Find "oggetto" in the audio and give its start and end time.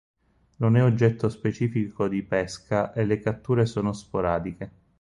0.83-1.29